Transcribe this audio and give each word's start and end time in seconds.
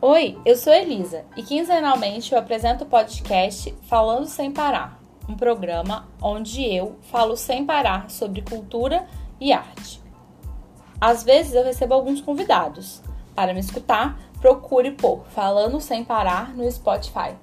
Oi, 0.00 0.38
eu 0.46 0.54
sou 0.54 0.72
Elisa 0.72 1.24
e 1.36 1.42
quinzenalmente 1.42 2.32
eu 2.32 2.38
apresento 2.38 2.84
o 2.84 2.86
podcast 2.86 3.74
Falando 3.88 4.26
Sem 4.26 4.52
Parar, 4.52 5.02
um 5.28 5.34
programa 5.34 6.06
onde 6.22 6.64
eu 6.64 6.96
falo 7.10 7.36
sem 7.36 7.66
parar 7.66 8.08
sobre 8.08 8.42
cultura 8.42 9.08
e 9.40 9.52
arte. 9.52 10.00
Às 11.00 11.24
vezes 11.24 11.52
eu 11.52 11.64
recebo 11.64 11.94
alguns 11.94 12.20
convidados. 12.20 13.02
Para 13.34 13.52
me 13.52 13.58
escutar, 13.58 14.16
procure 14.40 14.92
por 14.92 15.26
Falando 15.30 15.80
Sem 15.80 16.04
Parar 16.04 16.56
no 16.56 16.70
Spotify. 16.70 17.34